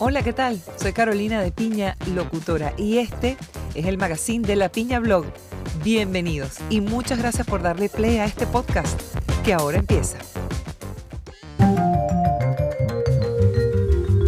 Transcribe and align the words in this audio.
Hola, 0.00 0.24
¿qué 0.24 0.32
tal? 0.32 0.60
Soy 0.74 0.92
Carolina 0.92 1.40
de 1.40 1.52
Piña, 1.52 1.96
locutora, 2.12 2.74
y 2.76 2.98
este 2.98 3.36
es 3.76 3.86
el 3.86 3.96
magazine 3.96 4.44
de 4.44 4.56
La 4.56 4.68
Piña 4.68 4.98
Blog. 4.98 5.24
Bienvenidos 5.84 6.58
y 6.68 6.80
muchas 6.80 7.20
gracias 7.20 7.46
por 7.46 7.62
darle 7.62 7.88
play 7.88 8.16
a 8.16 8.24
este 8.24 8.44
podcast 8.44 9.00
que 9.44 9.54
ahora 9.54 9.78
empieza. 9.78 10.18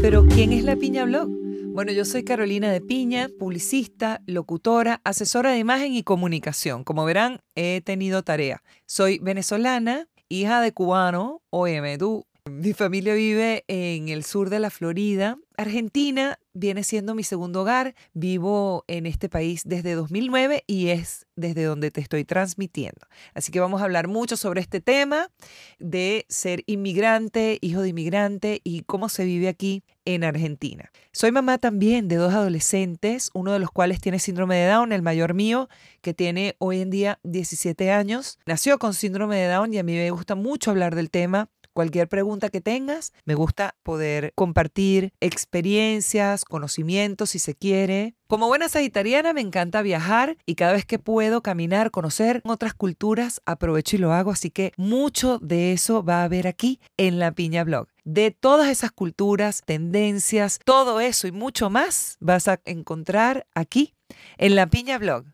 Pero, 0.00 0.24
¿quién 0.28 0.52
es 0.52 0.62
La 0.62 0.76
Piña 0.76 1.04
Blog? 1.04 1.28
Bueno, 1.72 1.90
yo 1.90 2.04
soy 2.04 2.22
Carolina 2.22 2.70
de 2.70 2.80
Piña, 2.80 3.28
publicista, 3.36 4.22
locutora, 4.24 5.00
asesora 5.02 5.50
de 5.50 5.58
imagen 5.58 5.94
y 5.94 6.04
comunicación. 6.04 6.84
Como 6.84 7.04
verán, 7.04 7.40
he 7.56 7.80
tenido 7.80 8.22
tarea. 8.22 8.62
Soy 8.86 9.18
venezolana, 9.18 10.06
hija 10.28 10.60
de 10.60 10.72
cubano, 10.72 11.42
OM, 11.50 11.98
tú 11.98 12.24
mi 12.48 12.72
familia 12.72 13.14
vive 13.14 13.64
en 13.66 14.08
el 14.08 14.24
sur 14.24 14.50
de 14.50 14.60
la 14.60 14.70
Florida. 14.70 15.38
Argentina 15.56 16.38
viene 16.52 16.84
siendo 16.84 17.14
mi 17.14 17.22
segundo 17.22 17.62
hogar. 17.62 17.94
Vivo 18.12 18.84
en 18.86 19.06
este 19.06 19.28
país 19.28 19.62
desde 19.64 19.94
2009 19.94 20.64
y 20.66 20.88
es 20.88 21.26
desde 21.34 21.64
donde 21.64 21.90
te 21.90 22.00
estoy 22.00 22.24
transmitiendo. 22.24 23.06
Así 23.34 23.52
que 23.52 23.60
vamos 23.60 23.80
a 23.80 23.84
hablar 23.84 24.08
mucho 24.08 24.36
sobre 24.36 24.60
este 24.60 24.80
tema 24.80 25.30
de 25.78 26.24
ser 26.28 26.62
inmigrante, 26.66 27.58
hijo 27.60 27.82
de 27.82 27.88
inmigrante 27.88 28.60
y 28.64 28.82
cómo 28.82 29.08
se 29.08 29.24
vive 29.24 29.48
aquí 29.48 29.82
en 30.04 30.22
Argentina. 30.24 30.90
Soy 31.12 31.32
mamá 31.32 31.58
también 31.58 32.06
de 32.08 32.16
dos 32.16 32.32
adolescentes, 32.32 33.30
uno 33.34 33.52
de 33.52 33.58
los 33.58 33.70
cuales 33.70 34.00
tiene 34.00 34.18
síndrome 34.18 34.56
de 34.56 34.68
Down, 34.68 34.92
el 34.92 35.02
mayor 35.02 35.34
mío, 35.34 35.68
que 36.00 36.14
tiene 36.14 36.54
hoy 36.58 36.80
en 36.80 36.90
día 36.90 37.18
17 37.24 37.90
años. 37.90 38.38
Nació 38.46 38.78
con 38.78 38.94
síndrome 38.94 39.36
de 39.36 39.48
Down 39.48 39.74
y 39.74 39.78
a 39.78 39.82
mí 39.82 39.94
me 39.94 40.10
gusta 40.10 40.36
mucho 40.36 40.70
hablar 40.70 40.94
del 40.94 41.10
tema 41.10 41.50
Cualquier 41.76 42.08
pregunta 42.08 42.48
que 42.48 42.62
tengas, 42.62 43.12
me 43.26 43.34
gusta 43.34 43.76
poder 43.82 44.32
compartir 44.34 45.12
experiencias, 45.20 46.46
conocimientos 46.46 47.28
si 47.28 47.38
se 47.38 47.54
quiere. 47.54 48.14
Como 48.28 48.46
buena 48.46 48.70
sagitariana 48.70 49.34
me 49.34 49.42
encanta 49.42 49.82
viajar 49.82 50.38
y 50.46 50.54
cada 50.54 50.72
vez 50.72 50.86
que 50.86 50.98
puedo 50.98 51.42
caminar, 51.42 51.90
conocer 51.90 52.40
otras 52.46 52.72
culturas, 52.72 53.42
aprovecho 53.44 53.96
y 53.96 53.98
lo 53.98 54.14
hago, 54.14 54.30
así 54.30 54.50
que 54.50 54.72
mucho 54.78 55.38
de 55.42 55.74
eso 55.74 56.02
va 56.02 56.22
a 56.22 56.24
haber 56.24 56.46
aquí 56.46 56.80
en 56.96 57.18
la 57.18 57.32
Piña 57.32 57.62
Blog. 57.62 57.88
De 58.04 58.30
todas 58.30 58.70
esas 58.70 58.90
culturas, 58.90 59.60
tendencias, 59.66 60.60
todo 60.64 61.00
eso 61.00 61.26
y 61.26 61.32
mucho 61.32 61.68
más 61.68 62.16
vas 62.20 62.48
a 62.48 62.58
encontrar 62.64 63.46
aquí 63.54 63.92
en 64.38 64.54
la 64.54 64.66
Piña 64.66 64.96
Blog. 64.96 65.26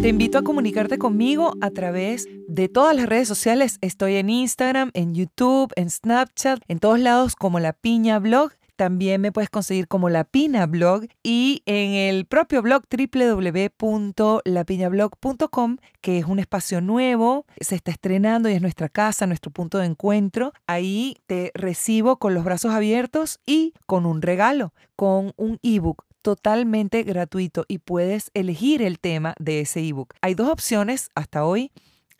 Te 0.00 0.08
invito 0.08 0.38
a 0.38 0.42
comunicarte 0.42 0.96
conmigo 0.96 1.52
a 1.60 1.68
través 1.72 2.26
de 2.50 2.68
todas 2.68 2.94
las 2.96 3.06
redes 3.06 3.28
sociales. 3.28 3.78
Estoy 3.80 4.16
en 4.16 4.28
Instagram, 4.28 4.90
en 4.94 5.14
YouTube, 5.14 5.72
en 5.76 5.88
Snapchat, 5.88 6.60
en 6.66 6.80
todos 6.80 6.98
lados 6.98 7.36
como 7.36 7.60
La 7.60 7.72
Piña 7.72 8.18
Blog. 8.18 8.50
También 8.74 9.20
me 9.20 9.30
puedes 9.30 9.50
conseguir 9.50 9.86
como 9.86 10.08
La 10.08 10.24
Pina 10.24 10.66
Blog 10.66 11.04
y 11.22 11.62
en 11.66 11.92
el 11.92 12.24
propio 12.24 12.62
blog 12.62 12.84
www.lapiñablog.com, 12.90 15.76
que 16.00 16.18
es 16.18 16.24
un 16.24 16.38
espacio 16.38 16.80
nuevo, 16.80 17.44
se 17.60 17.74
está 17.74 17.90
estrenando 17.90 18.48
y 18.48 18.54
es 18.54 18.62
nuestra 18.62 18.88
casa, 18.88 19.26
nuestro 19.26 19.50
punto 19.50 19.76
de 19.78 19.84
encuentro. 19.86 20.54
Ahí 20.66 21.18
te 21.26 21.50
recibo 21.54 22.16
con 22.16 22.32
los 22.32 22.42
brazos 22.42 22.72
abiertos 22.72 23.38
y 23.44 23.74
con 23.86 24.06
un 24.06 24.22
regalo, 24.22 24.72
con 24.96 25.34
un 25.36 25.58
ebook 25.62 26.06
totalmente 26.22 27.02
gratuito 27.02 27.66
y 27.68 27.76
puedes 27.78 28.30
elegir 28.34 28.82
el 28.82 28.98
tema 28.98 29.34
de 29.38 29.60
ese 29.60 29.86
ebook. 29.86 30.14
Hay 30.22 30.34
dos 30.34 30.48
opciones 30.48 31.10
hasta 31.14 31.44
hoy. 31.44 31.70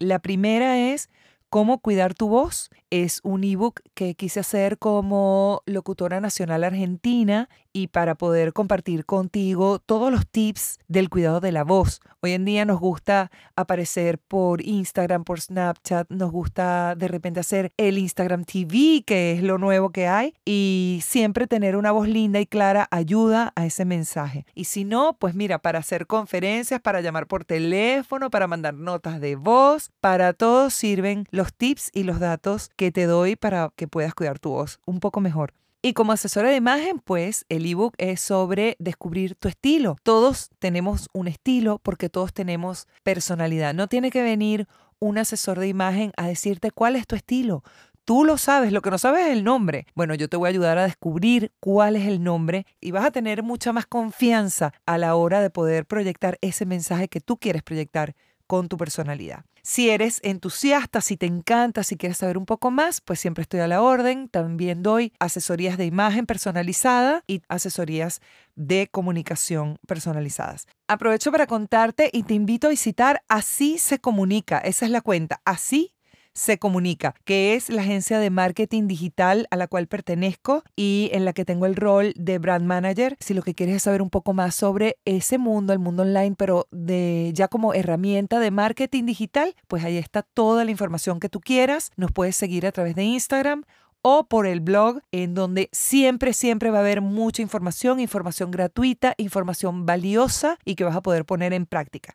La 0.00 0.18
primera 0.18 0.78
es 0.78 1.10
cómo 1.50 1.80
cuidar 1.80 2.14
tu 2.14 2.28
voz 2.28 2.70
es 2.90 3.20
un 3.22 3.44
ebook 3.44 3.80
que 3.94 4.14
quise 4.14 4.40
hacer 4.40 4.78
como 4.78 5.62
locutora 5.64 6.20
nacional 6.20 6.64
argentina 6.64 7.48
y 7.72 7.86
para 7.86 8.16
poder 8.16 8.52
compartir 8.52 9.06
contigo 9.06 9.78
todos 9.78 10.10
los 10.10 10.26
tips 10.26 10.78
del 10.88 11.08
cuidado 11.08 11.38
de 11.40 11.52
la 11.52 11.62
voz. 11.62 12.00
Hoy 12.20 12.32
en 12.32 12.44
día 12.44 12.64
nos 12.64 12.80
gusta 12.80 13.30
aparecer 13.54 14.18
por 14.18 14.60
Instagram, 14.60 15.22
por 15.22 15.40
Snapchat, 15.40 16.10
nos 16.10 16.32
gusta 16.32 16.96
de 16.96 17.06
repente 17.06 17.40
hacer 17.40 17.72
el 17.76 17.96
Instagram 17.98 18.44
TV, 18.44 19.04
que 19.06 19.32
es 19.32 19.42
lo 19.42 19.58
nuevo 19.58 19.90
que 19.90 20.08
hay, 20.08 20.34
y 20.44 21.00
siempre 21.04 21.46
tener 21.46 21.76
una 21.76 21.92
voz 21.92 22.08
linda 22.08 22.40
y 22.40 22.46
clara 22.46 22.88
ayuda 22.90 23.52
a 23.54 23.66
ese 23.66 23.84
mensaje. 23.84 24.46
Y 24.54 24.64
si 24.64 24.84
no, 24.84 25.16
pues 25.18 25.36
mira, 25.36 25.60
para 25.60 25.78
hacer 25.78 26.08
conferencias, 26.08 26.80
para 26.80 27.00
llamar 27.00 27.28
por 27.28 27.44
teléfono, 27.44 28.30
para 28.30 28.48
mandar 28.48 28.74
notas 28.74 29.20
de 29.20 29.36
voz, 29.36 29.92
para 30.00 30.32
todo 30.32 30.70
sirven 30.70 31.24
los 31.30 31.39
tips 31.48 31.90
y 31.92 32.02
los 32.04 32.20
datos 32.20 32.70
que 32.76 32.92
te 32.92 33.06
doy 33.06 33.36
para 33.36 33.72
que 33.76 33.88
puedas 33.88 34.14
cuidar 34.14 34.38
tu 34.38 34.50
voz 34.50 34.80
un 34.86 35.00
poco 35.00 35.20
mejor. 35.20 35.54
Y 35.82 35.94
como 35.94 36.12
asesora 36.12 36.50
de 36.50 36.56
imagen, 36.56 36.98
pues 36.98 37.46
el 37.48 37.64
ebook 37.64 37.94
es 37.96 38.20
sobre 38.20 38.76
descubrir 38.78 39.34
tu 39.34 39.48
estilo. 39.48 39.96
Todos 40.02 40.50
tenemos 40.58 41.08
un 41.14 41.26
estilo 41.26 41.78
porque 41.82 42.10
todos 42.10 42.34
tenemos 42.34 42.86
personalidad. 43.02 43.72
No 43.72 43.88
tiene 43.88 44.10
que 44.10 44.22
venir 44.22 44.68
un 44.98 45.16
asesor 45.16 45.58
de 45.58 45.68
imagen 45.68 46.12
a 46.18 46.26
decirte 46.26 46.70
cuál 46.70 46.96
es 46.96 47.06
tu 47.06 47.16
estilo. 47.16 47.64
Tú 48.04 48.24
lo 48.24 48.36
sabes, 48.36 48.72
lo 48.72 48.82
que 48.82 48.90
no 48.90 48.98
sabes 48.98 49.26
es 49.26 49.32
el 49.32 49.44
nombre. 49.44 49.86
Bueno, 49.94 50.14
yo 50.14 50.28
te 50.28 50.36
voy 50.36 50.48
a 50.48 50.50
ayudar 50.50 50.76
a 50.76 50.84
descubrir 50.84 51.52
cuál 51.60 51.96
es 51.96 52.06
el 52.06 52.22
nombre 52.22 52.66
y 52.80 52.90
vas 52.90 53.06
a 53.06 53.10
tener 53.10 53.42
mucha 53.42 53.72
más 53.72 53.86
confianza 53.86 54.74
a 54.84 54.98
la 54.98 55.14
hora 55.14 55.40
de 55.40 55.48
poder 55.48 55.86
proyectar 55.86 56.36
ese 56.42 56.66
mensaje 56.66 57.08
que 57.08 57.20
tú 57.20 57.38
quieres 57.38 57.62
proyectar 57.62 58.14
con 58.50 58.68
tu 58.68 58.76
personalidad. 58.76 59.44
Si 59.62 59.90
eres 59.90 60.18
entusiasta, 60.24 61.00
si 61.00 61.16
te 61.16 61.26
encanta, 61.26 61.84
si 61.84 61.96
quieres 61.96 62.18
saber 62.18 62.36
un 62.36 62.46
poco 62.46 62.72
más, 62.72 63.00
pues 63.00 63.20
siempre 63.20 63.42
estoy 63.42 63.60
a 63.60 63.68
la 63.68 63.80
orden. 63.80 64.28
También 64.28 64.82
doy 64.82 65.12
asesorías 65.20 65.78
de 65.78 65.86
imagen 65.86 66.26
personalizada 66.26 67.22
y 67.28 67.42
asesorías 67.48 68.20
de 68.56 68.88
comunicación 68.90 69.78
personalizadas. 69.86 70.66
Aprovecho 70.88 71.30
para 71.30 71.46
contarte 71.46 72.10
y 72.12 72.24
te 72.24 72.34
invito 72.34 72.66
a 72.66 72.70
visitar 72.70 73.22
Así 73.28 73.78
se 73.78 74.00
comunica. 74.00 74.58
Esa 74.58 74.84
es 74.84 74.90
la 74.90 75.00
cuenta. 75.00 75.40
Así 75.44 75.94
se 76.34 76.58
comunica, 76.58 77.14
que 77.24 77.54
es 77.54 77.68
la 77.68 77.82
agencia 77.82 78.18
de 78.18 78.30
marketing 78.30 78.86
digital 78.86 79.46
a 79.50 79.56
la 79.56 79.66
cual 79.66 79.86
pertenezco 79.86 80.62
y 80.76 81.10
en 81.12 81.24
la 81.24 81.32
que 81.32 81.44
tengo 81.44 81.66
el 81.66 81.76
rol 81.76 82.12
de 82.16 82.38
brand 82.38 82.66
manager. 82.66 83.16
Si 83.20 83.34
lo 83.34 83.42
que 83.42 83.54
quieres 83.54 83.76
es 83.76 83.82
saber 83.82 84.02
un 84.02 84.10
poco 84.10 84.32
más 84.32 84.54
sobre 84.54 84.98
ese 85.04 85.38
mundo, 85.38 85.72
el 85.72 85.78
mundo 85.78 86.02
online, 86.02 86.34
pero 86.36 86.66
de 86.70 87.30
ya 87.34 87.48
como 87.48 87.74
herramienta 87.74 88.38
de 88.38 88.50
marketing 88.50 89.04
digital, 89.04 89.54
pues 89.68 89.84
ahí 89.84 89.96
está 89.96 90.22
toda 90.22 90.64
la 90.64 90.70
información 90.70 91.20
que 91.20 91.28
tú 91.28 91.40
quieras. 91.40 91.90
Nos 91.96 92.12
puedes 92.12 92.36
seguir 92.36 92.66
a 92.66 92.72
través 92.72 92.94
de 92.94 93.04
Instagram 93.04 93.64
o 94.02 94.24
por 94.24 94.46
el 94.46 94.60
blog, 94.60 95.00
en 95.12 95.34
donde 95.34 95.68
siempre, 95.72 96.32
siempre 96.32 96.70
va 96.70 96.78
a 96.78 96.80
haber 96.80 97.00
mucha 97.00 97.42
información, 97.42 98.00
información 98.00 98.50
gratuita, 98.50 99.14
información 99.18 99.84
valiosa 99.84 100.58
y 100.64 100.74
que 100.74 100.84
vas 100.84 100.96
a 100.96 101.02
poder 101.02 101.24
poner 101.24 101.52
en 101.52 101.66
práctica. 101.66 102.12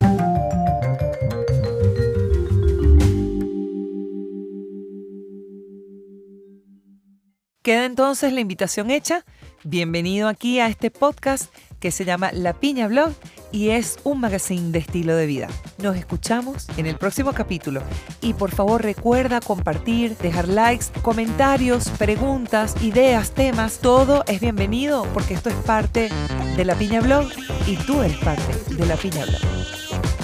Queda 7.66 7.86
entonces 7.86 8.32
la 8.32 8.42
invitación 8.42 8.92
hecha. 8.92 9.26
Bienvenido 9.64 10.28
aquí 10.28 10.60
a 10.60 10.68
este 10.68 10.92
podcast 10.92 11.52
que 11.80 11.90
se 11.90 12.06
llama 12.06 12.32
La 12.32 12.54
Piña 12.54 12.88
Blog 12.88 13.12
y 13.52 13.70
es 13.70 13.98
un 14.04 14.20
magazine 14.20 14.72
de 14.72 14.78
estilo 14.78 15.16
de 15.16 15.26
vida. 15.26 15.48
Nos 15.80 15.96
escuchamos 15.96 16.68
en 16.78 16.86
el 16.86 16.98
próximo 16.98 17.34
capítulo 17.34 17.82
y 18.22 18.36
por 18.36 18.52
favor 18.52 18.84
recuerda 18.84 19.42
compartir, 19.42 20.16
dejar 20.18 20.48
likes, 20.48 20.86
comentarios, 21.02 21.90
preguntas, 21.90 22.76
ideas, 22.84 23.32
temas. 23.32 23.80
Todo 23.80 24.24
es 24.28 24.42
bienvenido 24.42 25.08
porque 25.12 25.34
esto 25.34 25.50
es 25.50 25.56
parte 25.56 26.10
de 26.56 26.66
La 26.66 26.76
Piña 26.76 27.02
Blog 27.02 27.28
y 27.66 27.78
tú 27.78 28.04
eres 28.04 28.18
parte 28.18 28.76
de 28.76 28.86
La 28.86 28.96
Piña 28.96 29.26
Blog. 29.26 30.15